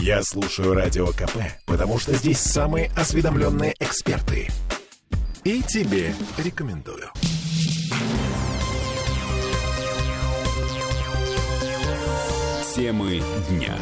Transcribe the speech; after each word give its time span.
Я 0.00 0.22
слушаю 0.22 0.74
Радио 0.74 1.08
КП, 1.08 1.38
потому 1.66 1.98
что 1.98 2.14
здесь 2.14 2.38
самые 2.38 2.90
осведомленные 2.96 3.74
эксперты. 3.80 4.48
И 5.42 5.60
тебе 5.62 6.14
рекомендую. 6.36 7.10
Темы 12.74 13.20
дня. 13.48 13.76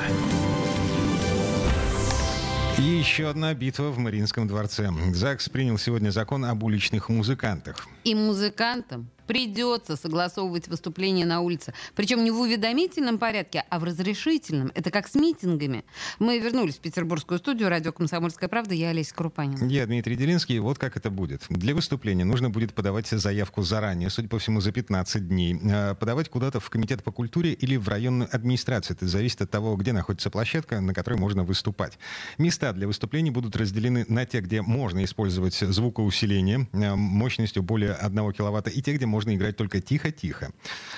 И 2.78 2.82
еще 2.82 3.28
одна 3.28 3.52
битва 3.52 3.90
в 3.90 3.98
Мариинском 3.98 4.48
дворце. 4.48 4.90
ЗАГС 5.12 5.50
принял 5.50 5.76
сегодня 5.76 6.10
закон 6.10 6.46
об 6.46 6.62
уличных 6.62 7.10
музыкантах. 7.10 7.86
И 8.04 8.14
музыкантам 8.14 9.10
придется 9.26 9.96
согласовывать 9.96 10.68
выступления 10.68 11.26
на 11.26 11.40
улице. 11.40 11.74
Причем 11.94 12.24
не 12.24 12.30
в 12.30 12.40
уведомительном 12.40 13.18
порядке, 13.18 13.64
а 13.68 13.78
в 13.78 13.84
разрешительном. 13.84 14.72
Это 14.74 14.90
как 14.90 15.08
с 15.08 15.14
митингами. 15.14 15.84
Мы 16.18 16.38
вернулись 16.38 16.76
в 16.76 16.80
петербургскую 16.80 17.38
студию 17.38 17.68
радио 17.68 17.92
«Комсомольская 17.92 18.48
правда». 18.48 18.74
Я 18.74 18.90
Олеся 18.90 19.14
Крупанин. 19.14 19.68
Я 19.68 19.86
Дмитрий 19.86 20.16
Делинский. 20.16 20.58
Вот 20.58 20.78
как 20.78 20.96
это 20.96 21.10
будет. 21.10 21.44
Для 21.48 21.74
выступления 21.74 22.24
нужно 22.24 22.50
будет 22.50 22.72
подавать 22.74 23.08
заявку 23.08 23.62
заранее, 23.62 24.10
судя 24.10 24.28
по 24.28 24.38
всему, 24.38 24.60
за 24.60 24.72
15 24.72 25.28
дней. 25.28 25.58
А, 25.64 25.94
подавать 25.94 26.28
куда-то 26.28 26.60
в 26.60 26.70
Комитет 26.70 27.02
по 27.02 27.12
культуре 27.12 27.52
или 27.52 27.76
в 27.76 27.88
районную 27.88 28.34
администрацию. 28.34 28.96
Это 28.96 29.06
зависит 29.06 29.42
от 29.42 29.50
того, 29.50 29.76
где 29.76 29.92
находится 29.92 30.30
площадка, 30.30 30.80
на 30.80 30.94
которой 30.94 31.18
можно 31.18 31.44
выступать. 31.44 31.98
Места 32.38 32.72
для 32.72 32.86
выступлений 32.86 33.30
будут 33.30 33.56
разделены 33.56 34.04
на 34.08 34.24
те, 34.26 34.40
где 34.40 34.62
можно 34.62 35.04
использовать 35.04 35.54
звукоусиление 35.54 36.68
а, 36.72 36.96
мощностью 36.96 37.62
более 37.62 37.92
1 37.92 38.32
киловатта, 38.32 38.70
и 38.70 38.80
те, 38.80 38.94
где 38.94 39.06
можно 39.06 39.15
играть 39.24 39.56
только 39.56 39.80
тихо-тихо. 39.80 40.50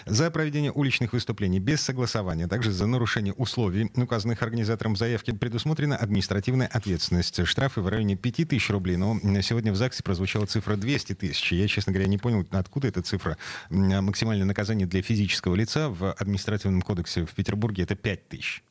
За 0.07 0.31
проведение 0.31 0.73
уличных 0.73 1.13
выступлений 1.13 1.61
без 1.61 1.81
согласования, 1.81 2.47
а 2.47 2.49
также 2.49 2.73
за 2.73 2.87
нарушение 2.87 3.33
условий, 3.35 3.91
указанных 3.95 4.43
организатором 4.43 4.97
заявки, 4.97 5.31
предусмотрена 5.31 5.97
административная 5.97 6.67
ответственность. 6.67 7.45
Штрафы 7.47 7.81
в 7.81 7.89
районе 7.89 8.17
5000 8.17 8.71
рублей, 8.71 8.97
но 8.97 9.19
сегодня 9.43 9.73
в 9.73 9.77
ЗАГСе 9.77 10.03
прозвучала 10.03 10.47
цифра 10.47 10.77
200 10.77 11.15
тысяч. 11.15 11.53
Я, 11.53 11.69
честно 11.69 11.93
говоря, 11.93 12.09
не 12.09 12.19
понял, 12.19 12.47
откуда 12.51 12.89
эта 12.89 13.03
цифра. 13.03 13.37
Максимальное 13.71 14.47
наказание 14.47 14.87
для 14.87 15.03
физического 15.03 15.55
лица 15.55 15.89
в 15.89 16.13
административном 16.13 16.83
кодексе 16.83 17.25
в 17.25 17.35
Петербурге 17.35 17.85
это 17.85 17.95
5 17.95 18.29
тысяч. 18.29 18.63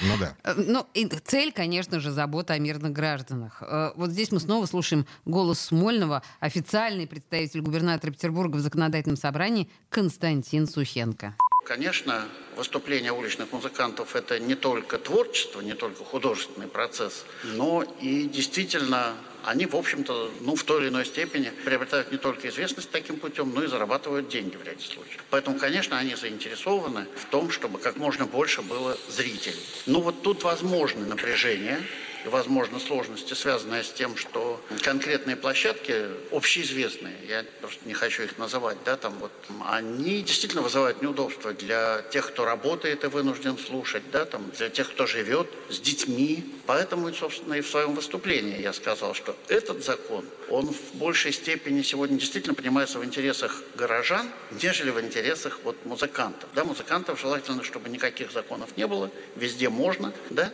Ну 0.00 0.16
да. 0.18 0.34
Э, 0.44 0.54
ну, 0.56 0.86
и 0.94 1.06
цель, 1.06 1.52
конечно 1.52 2.00
же, 2.00 2.10
забота 2.10 2.54
о 2.54 2.58
мирных 2.58 2.92
гражданах. 2.92 3.62
Э, 3.62 3.92
вот 3.96 4.10
здесь 4.10 4.32
мы 4.32 4.40
снова 4.40 4.66
слушаем 4.66 5.06
голос 5.24 5.60
Смольного, 5.60 6.22
официальный 6.40 7.06
представитель 7.06 7.60
губернатора 7.60 8.10
Петербурга 8.10 8.56
в 8.56 8.60
законодательном 8.60 9.16
собрании 9.16 9.68
Константин 9.88 10.66
Сухенко. 10.66 11.34
Конечно, 11.66 12.24
выступление 12.56 13.12
уличных 13.12 13.52
музыкантов– 13.52 14.16
это 14.16 14.40
не 14.40 14.54
только 14.54 14.98
творчество, 14.98 15.60
не 15.60 15.74
только 15.74 16.04
художественный 16.04 16.66
процесс, 16.66 17.24
но 17.44 17.84
и 18.00 18.24
действительно 18.28 19.14
они, 19.44 19.66
в 19.66 19.74
общем-то, 19.74 20.30
ну, 20.40 20.54
в 20.54 20.64
той 20.64 20.82
или 20.82 20.88
иной 20.88 21.04
степени 21.04 21.52
приобретают 21.64 22.12
не 22.12 22.18
только 22.18 22.48
известность 22.48 22.90
таким 22.90 23.16
путем, 23.16 23.52
но 23.54 23.64
и 23.64 23.66
зарабатывают 23.66 24.28
деньги 24.28 24.56
в 24.56 24.62
ряде 24.64 24.84
случаев. 24.84 25.22
Поэтому, 25.30 25.58
конечно, 25.58 25.98
они 25.98 26.14
заинтересованы 26.14 27.06
в 27.16 27.24
том, 27.26 27.50
чтобы 27.50 27.78
как 27.78 27.96
можно 27.96 28.26
больше 28.26 28.62
было 28.62 28.96
зрителей. 29.08 29.60
Ну, 29.86 30.00
вот 30.00 30.22
тут 30.22 30.42
возможны 30.42 31.06
напряжения, 31.06 31.80
возможно, 32.24 32.78
сложности, 32.78 33.34
связанные 33.34 33.84
с 33.84 33.90
тем, 33.90 34.16
что 34.16 34.62
конкретные 34.82 35.36
площадки 35.36 36.06
общеизвестные, 36.32 37.14
я 37.28 37.44
просто 37.60 37.86
не 37.86 37.94
хочу 37.94 38.22
их 38.22 38.38
называть, 38.38 38.78
да, 38.84 38.96
там 38.96 39.14
вот, 39.18 39.32
они 39.66 40.22
действительно 40.22 40.62
вызывают 40.62 41.02
неудобства 41.02 41.52
для 41.52 42.02
тех, 42.10 42.28
кто 42.28 42.44
работает 42.44 43.04
и 43.04 43.06
вынужден 43.06 43.58
слушать, 43.58 44.02
да, 44.10 44.24
там, 44.24 44.50
для 44.56 44.68
тех, 44.68 44.90
кто 44.90 45.06
живет 45.06 45.48
с 45.68 45.78
детьми. 45.78 46.44
Поэтому, 46.66 47.12
собственно, 47.12 47.54
и 47.54 47.60
в 47.60 47.68
своем 47.68 47.94
выступлении 47.94 48.60
я 48.60 48.72
сказал, 48.72 49.14
что 49.14 49.36
этот 49.48 49.84
закон, 49.84 50.24
он 50.48 50.72
в 50.72 50.94
большей 50.94 51.32
степени 51.32 51.82
сегодня 51.82 52.18
действительно 52.18 52.54
понимается 52.54 52.98
в 52.98 53.04
интересах 53.04 53.62
горожан, 53.76 54.30
нежели 54.62 54.90
в 54.90 55.00
интересах 55.00 55.60
вот, 55.64 55.84
музыкантов. 55.84 56.48
Да, 56.54 56.64
музыкантов 56.64 57.20
желательно, 57.20 57.64
чтобы 57.64 57.88
никаких 57.88 58.32
законов 58.32 58.76
не 58.76 58.86
было, 58.86 59.10
везде 59.36 59.68
можно, 59.68 60.12
да, 60.30 60.52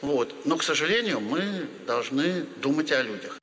вот. 0.00 0.34
Но, 0.46 0.56
к 0.56 0.62
сожалению, 0.62 1.07
сожалению, 1.08 1.20
мы 1.20 1.68
должны 1.86 2.44
думать 2.62 2.92
о 2.92 3.02
людях 3.02 3.37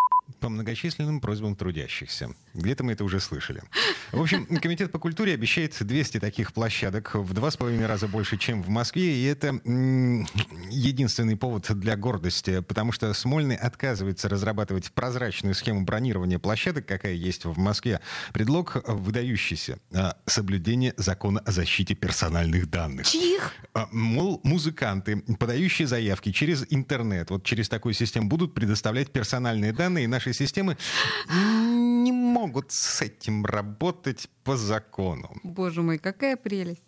по 0.46 0.50
многочисленным 0.50 1.22
просьбам 1.22 1.56
трудящихся. 1.56 2.30
Где-то 2.54 2.84
мы 2.84 2.92
это 2.92 3.04
уже 3.04 3.20
слышали. 3.20 3.64
В 4.12 4.22
общем, 4.22 4.46
Комитет 4.62 4.92
по 4.92 5.00
культуре 5.00 5.34
обещает 5.34 5.76
200 5.80 6.20
таких 6.20 6.54
площадок 6.54 7.16
в 7.16 7.34
два 7.34 7.50
с 7.50 7.58
половиной 7.58 7.88
раза 7.88 8.08
больше, 8.08 8.38
чем 8.38 8.62
в 8.62 8.70
Москве. 8.70 9.16
И 9.16 9.24
это 9.24 9.60
единственный 10.70 11.36
повод 11.36 11.66
для 11.80 11.96
гордости, 11.96 12.62
потому 12.62 12.92
что 12.92 13.12
Смольный 13.16 13.56
отказывается 13.56 14.30
разрабатывать 14.30 14.92
прозрачную 14.92 15.56
схему 15.56 15.82
бронирования 15.82 16.38
площадок, 16.38 16.86
какая 16.86 17.14
есть 17.14 17.46
в 17.46 17.58
Москве. 17.58 18.00
Предлог 18.32 18.88
выдающийся. 18.88 19.80
А, 19.96 20.16
соблюдение 20.28 20.94
закона 20.98 21.40
о 21.40 21.52
защите 21.52 21.96
персональных 21.96 22.70
данных. 22.70 23.08
Чьих? 23.08 23.52
А, 23.74 23.90
мол, 23.92 24.42
музыканты, 24.44 25.24
подающие 25.40 25.88
заявки 25.88 26.32
через 26.32 26.68
интернет, 26.70 27.32
вот 27.32 27.44
через 27.44 27.68
такую 27.68 27.96
систему, 27.96 28.30
будут 28.30 28.54
предоставлять 28.54 29.12
персональные 29.12 29.74
данные, 29.74 30.04
и 30.04 30.08
нашей 30.08 30.35
системы 30.36 30.78
не 31.30 32.12
могут 32.12 32.72
с 32.72 33.02
этим 33.02 33.46
работать 33.46 34.30
по 34.44 34.58
закону. 34.58 35.36
Боже 35.44 35.82
мой, 35.82 35.98
какая 35.98 36.36
прелесть. 36.36 36.84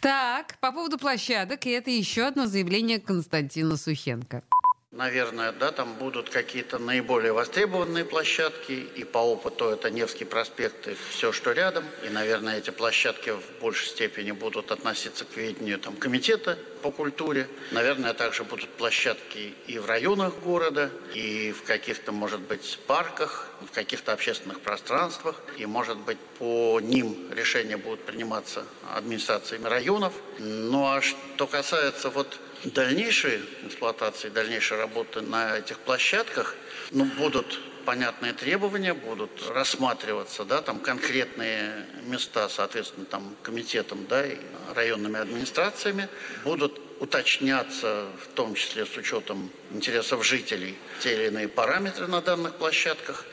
Так, 0.00 0.58
по 0.58 0.72
поводу 0.72 0.98
площадок, 0.98 1.64
и 1.66 1.70
это 1.70 1.90
еще 1.90 2.26
одно 2.26 2.46
заявление 2.46 2.98
Константина 2.98 3.76
Сухенко. 3.76 4.42
Наверное, 4.92 5.52
да, 5.52 5.72
там 5.72 5.94
будут 5.94 6.28
какие-то 6.28 6.78
наиболее 6.78 7.32
востребованные 7.32 8.04
площадки, 8.04 8.72
и 8.72 9.04
по 9.04 9.16
опыту 9.16 9.70
это 9.70 9.90
Невский 9.90 10.26
проспект 10.26 10.86
и 10.86 10.94
все, 11.08 11.32
что 11.32 11.52
рядом. 11.52 11.86
И, 12.04 12.10
наверное, 12.10 12.58
эти 12.58 12.68
площадки 12.68 13.30
в 13.30 13.42
большей 13.62 13.88
степени 13.88 14.32
будут 14.32 14.70
относиться 14.70 15.24
к 15.24 15.34
ведению 15.34 15.78
там, 15.78 15.96
комитета 15.96 16.58
по 16.82 16.90
культуре. 16.90 17.48
Наверное, 17.70 18.12
также 18.12 18.44
будут 18.44 18.68
площадки 18.68 19.54
и 19.66 19.78
в 19.78 19.86
районах 19.86 20.34
города, 20.40 20.90
и 21.14 21.52
в 21.52 21.62
каких-то, 21.62 22.12
может 22.12 22.40
быть, 22.40 22.78
парках, 22.86 23.48
в 23.62 23.72
каких-то 23.72 24.12
общественных 24.12 24.60
пространствах. 24.60 25.40
И, 25.56 25.64
может 25.64 25.96
быть, 25.96 26.18
по 26.38 26.80
ним 26.80 27.32
решения 27.32 27.78
будут 27.78 28.04
приниматься 28.04 28.66
администрациями 28.94 29.68
районов. 29.68 30.12
Ну 30.38 30.86
а 30.86 31.00
что 31.00 31.46
касается 31.46 32.10
вот 32.10 32.38
дальнейшей 32.64 33.40
эксплуатации, 33.66 34.28
дальнейшей 34.28 34.78
работы 34.78 35.20
на 35.20 35.58
этих 35.58 35.78
площадках, 35.78 36.54
ну, 36.90 37.04
будут 37.04 37.60
понятные 37.84 38.32
требования, 38.32 38.94
будут 38.94 39.30
рассматриваться, 39.48 40.44
да, 40.44 40.62
там 40.62 40.78
конкретные 40.78 41.86
места, 42.04 42.48
соответственно, 42.48 43.06
там 43.06 43.34
комитетом, 43.42 44.06
да, 44.06 44.24
и 44.24 44.38
районными 44.74 45.18
администрациями, 45.18 46.08
будут 46.44 46.80
уточняться, 47.00 48.06
в 48.22 48.34
том 48.34 48.54
числе 48.54 48.86
с 48.86 48.96
учетом 48.96 49.50
интересов 49.72 50.24
жителей, 50.24 50.76
те 51.00 51.14
или 51.14 51.26
иные 51.26 51.48
параметры 51.48 52.06
на 52.06 52.20
данных 52.20 52.54
площадках. 52.54 53.26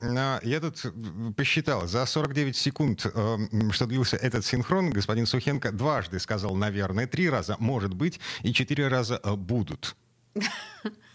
Я 0.00 0.60
тут 0.60 0.84
э, 0.84 0.90
посчитал, 1.36 1.88
за 1.88 2.06
49 2.06 2.56
секунд, 2.56 3.04
э, 3.04 3.38
что 3.72 3.86
длился 3.86 4.16
этот 4.16 4.44
синхрон, 4.44 4.90
господин 4.90 5.26
Сухенко 5.26 5.72
дважды 5.72 6.20
сказал 6.20 6.54
«наверное», 6.54 7.08
три 7.08 7.28
раза 7.28 7.56
«может 7.58 7.94
быть» 7.94 8.20
и 8.42 8.52
четыре 8.52 8.86
раза 8.86 9.20
э, 9.22 9.34
«будут». 9.34 9.96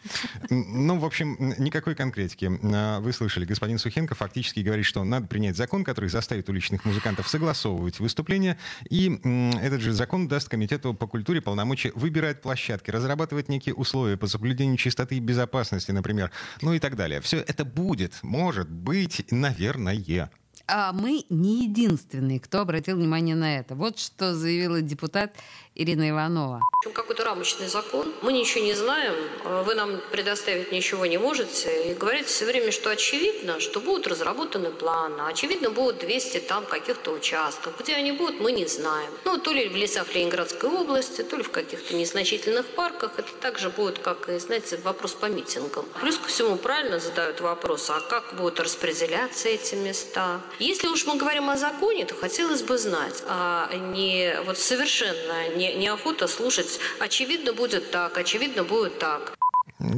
Ну, 0.50 1.00
в 1.00 1.06
общем, 1.06 1.38
никакой 1.58 1.96
конкретики. 1.96 2.52
А, 2.64 3.00
вы 3.00 3.14
слышали, 3.14 3.46
господин 3.46 3.78
Сухенко 3.78 4.16
фактически 4.16 4.60
говорит, 4.60 4.86
что 4.86 5.04
надо 5.04 5.28
принять 5.28 5.56
закон, 5.56 5.84
который 5.84 6.10
заставит 6.10 6.50
уличных 6.50 6.86
музыкантов 6.86 7.28
согласовывать 7.28 8.00
выступления, 8.00 8.58
и 8.90 9.20
этот 9.62 9.82
же 9.82 9.94
закон 9.94 10.28
даст 10.28 10.50
Комитету 10.50 10.94
по 10.94 11.08
культуре 11.08 11.42
полномочия 11.42 11.92
выбирать 11.96 12.42
площадки, 12.42 12.92
разрабатывать 12.92 13.50
некие 13.50 13.76
условия 13.76 14.18
по 14.18 14.28
соблюдению 14.28 14.78
чистоты 14.78 15.16
и 15.16 15.20
безопасности, 15.20 15.92
например, 15.92 16.32
ну 16.62 16.74
и 16.74 16.80
так 16.80 16.96
далее. 16.96 17.22
Все 17.22 17.38
это 17.38 17.66
будет, 17.66 18.22
может 18.22 18.70
быть, 18.70 19.26
наверное. 19.32 20.30
А 20.66 20.94
мы 20.94 21.26
не 21.30 21.66
единственные, 21.66 22.40
кто 22.40 22.62
обратил 22.62 22.96
внимание 22.96 23.36
на 23.36 23.58
это. 23.58 23.76
Вот 23.76 24.00
что 24.00 24.34
заявила 24.34 24.82
депутат 24.82 25.36
Ирина 25.76 26.08
Иванова. 26.08 26.62
Какой-то 26.94 27.24
рамочный 27.24 27.68
закон. 27.68 28.14
Мы 28.22 28.34
ничего 28.34 28.64
не 28.64 28.74
знаем, 28.74 29.16
а 29.46 29.64
вы 29.64 29.74
нам 29.74 30.00
предоставить 30.12 30.72
ничего 30.72 31.06
не 31.06 31.18
можете. 31.18 31.92
И 31.92 31.94
говорите 31.96 32.26
все 32.26 32.46
время, 32.46 32.72
что 32.72 32.92
очевидно, 32.92 33.60
что 33.60 33.80
будут 33.80 34.06
разработаны 34.06 34.70
планы. 34.70 35.22
Очевидно, 35.28 35.72
будут 35.72 36.00
200 36.00 36.40
там 36.42 36.66
каких-то 36.66 37.12
участков. 37.12 37.80
Где 37.80 37.96
они 37.96 38.12
будут, 38.12 38.40
мы 38.40 38.52
не 38.52 38.68
знаем. 38.68 39.10
Ну, 39.26 39.38
то 39.40 39.52
ли 39.52 39.68
в 39.70 39.76
лесах 39.76 40.14
Ленинградской 40.14 40.70
области, 40.70 41.24
то 41.24 41.38
ли 41.38 41.44
в 41.44 41.50
каких-то 41.50 41.96
незначительных 41.96 42.68
парках. 42.68 43.14
Это 43.18 43.32
также 43.42 43.70
будет, 43.70 43.98
как, 44.00 44.30
знаете, 44.40 44.78
вопрос 44.84 45.14
по 45.14 45.26
митингам. 45.28 45.86
Плюс 46.02 46.18
ко 46.18 46.28
всему 46.28 46.58
правильно 46.58 47.00
задают 47.00 47.42
вопрос, 47.42 47.90
а 47.90 48.00
как 48.02 48.36
будут 48.36 48.60
распределяться 48.60 49.50
эти 49.50 49.76
места? 49.76 50.42
Если 50.60 50.88
уж 50.88 51.06
мы 51.06 51.16
говорим 51.16 51.50
о 51.50 51.58
законе, 51.58 52.06
то 52.06 52.14
хотелось 52.14 52.62
бы 52.62 52.78
знать, 52.78 53.24
а 53.28 53.70
не 53.74 54.36
вот 54.46 54.58
совершенно 54.60 55.48
не 55.56 55.63
не, 55.64 55.76
неохота 55.76 56.28
слушать. 56.28 56.80
Очевидно, 57.00 57.54
будет 57.54 57.92
так, 57.92 58.18
очевидно, 58.18 58.64
будет 58.64 59.00
так. 59.00 59.34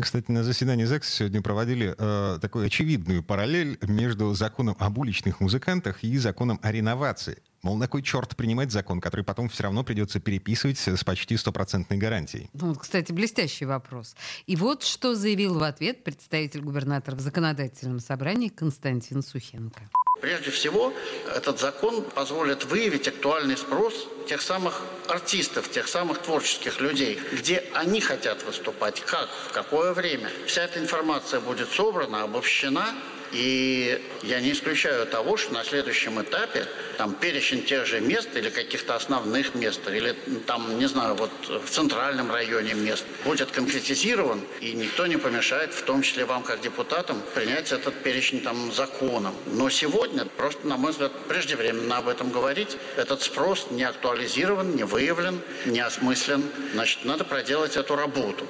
Кстати, 0.02 0.32
на 0.32 0.44
заседании 0.44 0.86
ЗАГСа 0.86 1.12
сегодня 1.12 1.42
проводили 1.42 1.96
э, 1.98 2.40
такую 2.42 2.68
очевидную 2.68 3.24
параллель 3.24 3.78
между 3.82 4.34
законом 4.34 4.76
об 4.80 4.98
уличных 4.98 5.40
музыкантах 5.42 6.04
и 6.04 6.18
законом 6.18 6.60
о 6.64 6.72
реновации. 6.72 7.38
Мол, 7.66 7.78
на 7.78 7.88
кой 7.88 8.04
черт 8.04 8.36
принимать 8.36 8.72
закон, 8.72 9.02
который 9.02 9.26
потом 9.26 9.50
все 9.50 9.64
равно 9.64 9.84
придется 9.84 10.20
переписывать 10.20 10.78
с 10.78 11.04
почти 11.04 11.36
стопроцентной 11.36 11.98
гарантией? 11.98 12.48
Ну, 12.54 12.68
вот, 12.68 12.78
кстати, 12.78 13.12
блестящий 13.12 13.66
вопрос. 13.66 14.16
И 14.46 14.56
вот 14.56 14.84
что 14.84 15.16
заявил 15.16 15.58
в 15.58 15.64
ответ 15.64 16.04
представитель 16.04 16.62
губернатора 16.62 17.16
в 17.16 17.22
законодательном 17.22 18.00
собрании 18.02 18.50
Константин 18.50 19.24
Сухенко. 19.24 19.82
Прежде 20.22 20.52
всего, 20.52 20.94
этот 21.36 21.60
закон 21.60 22.04
позволит 22.04 22.66
выявить 22.66 23.08
актуальный 23.08 23.58
спрос 23.58 23.96
тех 24.30 24.44
самых 24.44 24.84
артистов, 25.08 25.72
тех 25.72 25.88
самых 25.88 26.22
творческих 26.22 26.80
людей, 26.80 27.20
где 27.32 27.64
они 27.74 28.00
хотят 28.00 28.44
выступать, 28.44 29.02
как, 29.02 29.28
в 29.50 29.54
какое 29.54 29.94
время. 29.94 30.30
Вся 30.46 30.66
эта 30.66 30.80
информация 30.80 31.40
будет 31.40 31.70
собрана, 31.70 32.22
обобщена, 32.22 32.94
и 33.31 34.01
я 34.24 34.39
не 34.39 34.51
исключаю 34.51 35.06
того, 35.06 35.38
что 35.38 35.54
на 35.54 35.63
следующем 35.63 36.22
этапе 36.22 36.66
там 36.98 37.13
перечень 37.13 37.63
тех 37.63 37.86
же 37.86 38.00
мест 38.00 38.30
или 38.36 38.50
каких-то 38.50 38.95
основных 38.95 39.56
мест, 39.56 39.81
или 39.88 40.16
там, 40.45 40.77
не 40.80 40.88
знаю, 40.88 41.16
вот 41.16 41.31
в 41.48 41.69
центральном 41.69 42.31
районе 42.31 42.74
мест 42.74 43.06
будет 43.24 43.51
конкретизирован, 43.51 44.42
и 44.62 44.74
никто 44.74 45.07
не 45.07 45.18
помешает, 45.18 45.74
в 45.74 45.83
том 45.83 46.01
числе 46.01 46.25
вам, 46.25 46.44
как 46.44 46.62
депутатам, 46.62 47.22
принять 47.33 47.72
этот 47.72 47.94
перечень 47.95 48.42
там 48.42 48.72
законом. 48.72 49.36
Но 49.48 49.69
сегодня, 49.69 50.25
просто, 50.25 50.68
на 50.68 50.78
мой 50.78 50.92
взгляд, 50.92 51.12
преждевременно 51.28 51.98
об 51.98 52.07
этом 52.07 52.31
говорить. 52.31 52.78
Этот 52.98 53.21
спрос 53.21 53.68
не 53.71 53.83
актуализирован, 53.83 54.75
не 54.75 54.83
выявлен, 54.83 55.39
не 55.66 55.80
осмыслен. 55.80 56.44
Значит, 56.74 57.06
надо 57.06 57.24
проделать 57.24 57.78
эту 57.78 57.95
работу. 57.95 58.45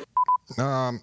А, 0.57 0.94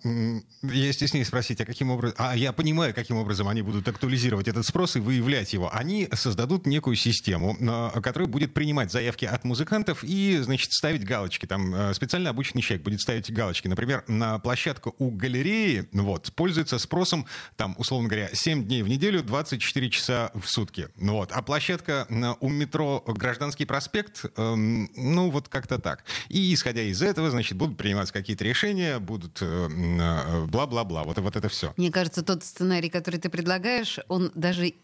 я 0.62 0.92
стесняюсь 0.92 1.28
спросить, 1.28 1.60
а 1.60 1.64
каким 1.64 1.90
образом... 1.90 2.14
А 2.18 2.36
я 2.36 2.52
понимаю, 2.52 2.94
каким 2.94 3.16
образом 3.16 3.48
они 3.48 3.62
будут 3.62 3.88
актуализировать 3.88 4.48
этот 4.48 4.64
спрос 4.64 4.96
и 4.96 5.00
выявлять 5.00 5.52
его. 5.52 5.72
Они 5.74 6.08
создадут 6.12 6.66
некую 6.66 6.96
систему, 6.96 7.56
которая 8.02 8.28
будет 8.28 8.54
принимать 8.54 8.92
заявки 8.92 9.24
от 9.24 9.44
музыкантов 9.44 10.04
и, 10.04 10.38
значит, 10.38 10.72
ставить 10.72 11.04
галочки. 11.04 11.46
Там 11.46 11.74
э, 11.74 11.94
специально 11.94 12.30
обученный 12.30 12.62
человек 12.62 12.84
будет 12.84 13.00
ставить 13.00 13.32
галочки. 13.32 13.66
Например, 13.66 14.04
на 14.06 14.38
площадку 14.38 14.94
у 14.98 15.10
галереи 15.10 15.88
вот, 15.92 16.32
пользуется 16.34 16.78
спросом, 16.78 17.26
там, 17.56 17.74
условно 17.78 18.08
говоря, 18.08 18.30
7 18.32 18.64
дней 18.64 18.82
в 18.82 18.88
неделю, 18.88 19.22
24 19.22 19.90
часа 19.90 20.30
в 20.34 20.46
сутки. 20.46 20.88
Вот. 20.96 21.32
А 21.32 21.42
площадка 21.42 22.06
у 22.40 22.48
метро 22.48 23.02
Гражданский 23.06 23.64
проспект, 23.64 24.24
эм, 24.36 24.88
ну, 24.96 25.30
вот 25.30 25.48
как-то 25.48 25.78
так. 25.78 26.04
И, 26.28 26.54
исходя 26.54 26.82
из 26.82 27.02
этого, 27.02 27.30
значит, 27.30 27.58
будут 27.58 27.76
приниматься 27.76 28.12
какие-то 28.12 28.44
решения, 28.44 28.98
будут 28.98 29.31
будут 29.32 29.42
э, 29.42 29.68
э, 29.68 30.46
бла-бла-бла. 30.46 31.04
Вот, 31.04 31.18
вот 31.18 31.36
это 31.36 31.48
все. 31.48 31.72
Мне 31.76 31.90
кажется, 31.90 32.22
тот 32.22 32.42
сценарий, 32.44 32.88
который 32.88 33.18
ты 33.20 33.28
предлагаешь, 33.28 33.98
он 34.08 34.30
даже 34.34 34.74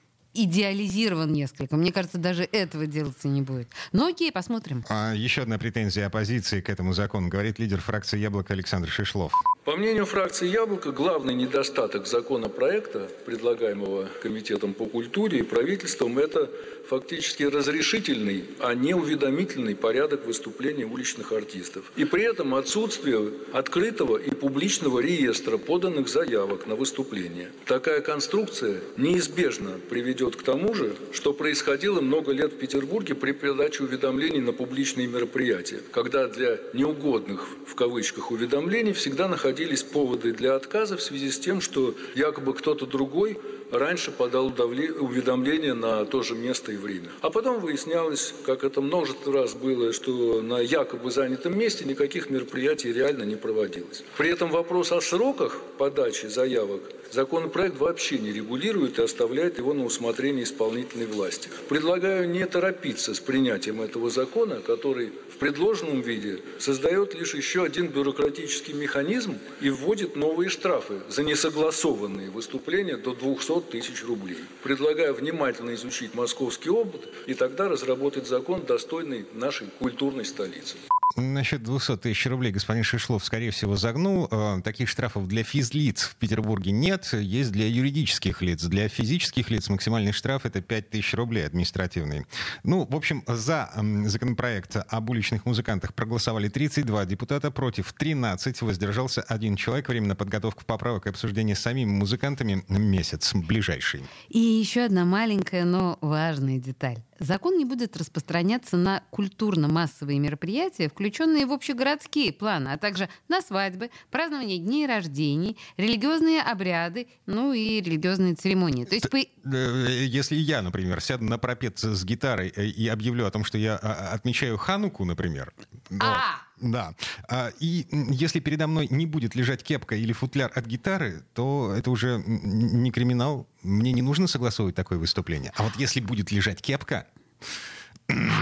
идеализирован 0.45 1.33
несколько. 1.33 1.77
Мне 1.77 1.93
кажется, 1.93 2.19
даже 2.19 2.49
этого 2.51 2.87
делаться 2.87 3.29
не 3.29 3.43
будет. 3.43 3.69
Но 3.93 4.07
окей, 4.07 4.31
посмотрим. 4.33 4.85
А 4.89 5.13
еще 5.15 5.43
одна 5.43 5.59
претензия 5.59 6.07
оппозиции 6.07 6.61
к 6.61 6.69
этому 6.69 6.93
закону, 6.93 7.29
говорит 7.29 7.59
лидер 7.59 7.81
фракции 7.81 8.19
«Яблоко» 8.19 8.53
Александр 8.55 8.89
Шишлов. 8.89 9.33
По 9.65 9.77
мнению 9.77 10.07
фракции 10.07 10.49
«Яблоко», 10.49 10.93
главный 10.93 11.35
недостаток 11.35 12.07
законопроекта, 12.07 13.09
предлагаемого 13.27 14.09
Комитетом 14.23 14.73
по 14.73 14.87
культуре 14.87 15.41
и 15.41 15.43
правительством, 15.43 16.19
это 16.19 16.51
фактически 16.89 17.43
разрешительный, 17.43 18.45
а 18.61 18.75
не 18.75 18.95
уведомительный 18.95 19.77
порядок 19.77 20.27
выступления 20.27 20.85
уличных 20.85 21.33
артистов. 21.33 21.93
И 21.97 22.05
при 22.05 22.23
этом 22.23 22.55
отсутствие 22.55 23.31
открытого 23.53 24.17
и 24.17 24.31
публичного 24.31 25.01
реестра 25.01 25.59
поданных 25.59 26.09
заявок 26.09 26.67
на 26.67 26.75
выступление. 26.75 27.51
Такая 27.67 28.01
конструкция 28.01 28.81
неизбежно 28.97 29.73
приведет 29.91 30.28
к 30.37 30.43
тому 30.43 30.75
же, 30.75 30.97
что 31.13 31.33
происходило 31.33 32.01
много 32.01 32.33
лет 32.33 32.53
в 32.53 32.57
Петербурге 32.57 33.15
при 33.15 33.33
передаче 33.33 33.85
уведомлений 33.85 34.41
на 34.41 34.53
публичные 34.53 35.07
мероприятия, 35.07 35.81
когда 35.93 36.29
для 36.29 36.59
неугодных 36.73 37.47
в 37.67 37.75
кавычках 37.75 38.31
уведомлений 38.31 38.93
всегда 38.93 39.29
находились 39.29 39.83
поводы 39.83 40.33
для 40.33 40.55
отказа 40.55 40.97
в 40.97 41.03
связи 41.03 41.31
с 41.31 41.39
тем, 41.39 41.61
что 41.61 41.95
якобы 42.15 42.55
кто-то 42.55 42.87
другой 42.87 43.39
раньше 43.71 44.11
подал 44.11 44.47
уведомление 44.47 45.75
на 45.75 46.05
то 46.05 46.23
же 46.23 46.35
место 46.35 46.73
и 46.73 46.77
время. 46.77 47.09
А 47.21 47.31
потом 47.31 47.61
выяснялось, 47.61 48.35
как 48.45 48.65
это 48.65 48.81
множество 48.81 49.33
раз 49.33 49.55
было, 49.55 49.93
что 49.93 50.43
на 50.43 50.61
якобы 50.61 51.11
занятом 51.11 51.59
месте 51.59 51.85
никаких 51.85 52.31
мероприятий 52.31 52.93
реально 52.93 53.25
не 53.25 53.37
проводилось. 53.37 54.05
При 54.17 54.31
этом 54.31 54.51
вопрос 54.51 54.93
о 54.93 55.01
сроках 55.01 55.61
подачи 55.79 56.27
заявок 56.27 56.83
законопроект 57.11 57.79
вообще 57.79 58.19
не 58.19 58.33
регулирует 58.33 58.99
и 58.99 59.03
оставляет 59.03 59.59
его 59.59 59.75
на 59.75 59.85
усмотрение 59.85 60.45
исполнительной 60.45 61.07
власти. 61.07 61.49
Предлагаю 61.69 62.29
не 62.29 62.45
торопиться 62.47 63.15
с 63.15 63.21
принятием 63.21 63.81
этого 63.81 64.11
закона, 64.11 64.61
который 64.61 65.13
в 65.33 65.37
предложенном 65.39 66.01
виде 66.01 66.41
создает 66.59 67.15
лишь 67.15 67.35
еще 67.35 67.65
один 67.65 67.89
бюрократический 67.89 68.75
механизм 68.75 69.39
и 69.61 69.71
вводит 69.71 70.17
новые 70.17 70.49
штрафы 70.51 71.01
за 71.09 71.23
несогласованные 71.23 72.31
выступления 72.31 72.97
до 72.97 73.15
200 73.15 73.58
тысяч 73.61 74.05
рублей. 74.05 74.39
Предлагаю 74.63 75.15
внимательно 75.15 75.75
изучить 75.75 76.15
московский 76.15 76.71
опыт 76.71 77.09
и 77.27 77.35
тогда 77.35 77.69
разработать 77.69 78.27
закон, 78.27 78.63
достойный 78.63 79.27
нашей 79.33 79.69
культурной 79.79 80.25
столицы. 80.25 80.77
Насчет 81.17 81.63
200 81.63 81.97
тысяч 81.97 82.27
рублей 82.27 82.53
господин 82.53 82.85
Шишлов, 82.85 83.25
скорее 83.25 83.51
всего, 83.51 83.77
загнул. 83.77 84.29
Э, 84.31 84.61
таких 84.63 84.89
штрафов 84.89 85.27
для 85.27 85.43
физлиц 85.43 86.03
в 86.03 86.17
Петербурге 86.17 86.71
нет. 86.71 87.09
Есть 87.13 87.51
для 87.51 87.67
юридических 87.67 88.43
лиц. 88.43 88.63
Для 88.65 88.89
физических 88.89 89.51
лиц 89.51 89.69
максимальный 89.69 90.13
штраф— 90.13 90.43
это 90.45 90.61
5 90.61 90.91
тысяч 90.91 91.15
рублей 91.15 91.47
административный. 91.47 92.27
Ну, 92.63 92.87
в 92.89 92.95
общем, 92.95 93.25
за 93.27 93.71
законопроект 94.05 94.77
об 94.89 95.11
уличных 95.11 95.47
музыкантах 95.47 95.95
проголосовали 95.95 96.49
32 96.49 97.07
депутата, 97.07 97.51
против 97.51 97.93
13. 97.93 98.63
Воздержался 98.63 99.23
один 99.23 99.57
человек. 99.57 99.89
Время 99.89 100.09
на 100.09 100.17
подготовку 100.17 100.65
поправок 100.65 101.07
и 101.07 101.11
обсуждение 101.11 101.57
с 101.57 101.61
самими 101.61 101.91
музыкантами 101.91 102.65
месяц 102.69 103.35
ближайший. 103.35 104.03
И 104.29 104.39
еще 104.39 104.83
одна 104.83 105.05
маленькая, 105.05 105.65
но 105.65 105.99
важная 106.01 106.59
деталь. 106.59 107.03
Закон 107.19 107.57
не 107.57 107.65
будет 107.65 107.97
распространяться 107.97 108.77
на 108.77 109.03
культурно-массовые 109.11 110.19
мероприятия, 110.19 110.89
включенные 110.89 111.47
в 111.47 111.53
общегородские 111.53 112.33
планы, 112.33 112.69
а 112.69 112.79
также 112.79 113.09
на 113.29 113.41
свадьбы, 113.41 113.91
празднование 114.11 114.59
дней 114.59 114.87
рождений, 114.87 115.57
религиозные 115.77 116.43
обряды, 116.43 117.09
ну 117.27 117.53
и 117.53 117.81
религиозные 117.81 118.35
церемонии. 118.35 118.85
То 118.85 118.95
есть... 118.95 119.11
По... 119.11 119.19
Э, 119.19 120.05
если 120.05 120.37
я, 120.37 120.63
например, 120.63 121.01
сяду 121.01 121.25
на 121.25 121.39
пропет 121.39 121.79
с 121.79 122.05
гитарой 122.05 122.53
э, 122.55 122.67
и 122.67 122.89
объявлю 122.89 123.27
о 123.27 123.31
том, 123.31 123.45
что 123.45 123.59
я 123.59 123.77
а, 123.77 124.13
отмечаю 124.13 124.57
Хануку, 124.57 125.05
например... 125.05 125.53
А! 126.01 126.48
Да. 126.61 126.95
А, 127.29 127.51
и 127.61 127.87
если 128.11 128.41
передо 128.41 128.67
мной 128.67 128.89
не 128.91 129.07
будет 129.07 129.35
лежать 129.35 129.63
кепка 129.63 129.97
или 129.97 130.13
футляр 130.13 130.51
от 130.55 130.67
гитары, 130.67 131.25
то 131.35 131.73
это 131.77 131.91
уже 131.91 132.23
не 132.27 132.91
криминал. 132.91 133.47
Мне 133.63 133.93
не 133.93 134.03
нужно 134.03 134.27
согласовывать 134.27 134.75
такое 134.75 134.99
выступление. 134.99 135.53
А 135.57 135.63
вот 135.63 135.77
если 135.77 136.01
будет 136.01 136.31
лежать 136.31 136.61
кепка... 136.61 137.07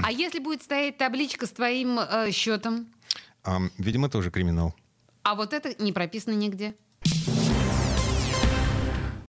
А 0.04 0.12
если 0.12 0.38
будет 0.38 0.62
стоять 0.62 0.96
табличка 0.96 1.44
с 1.46 1.50
твоим 1.50 1.98
э, 1.98 2.30
счетом? 2.30 2.86
А, 3.42 3.60
видимо, 3.78 4.08
тоже 4.08 4.30
криминал. 4.30 4.74
А 5.24 5.34
вот 5.34 5.52
это 5.52 5.74
не 5.82 5.92
прописано 5.92 6.34
нигде. 6.34 6.76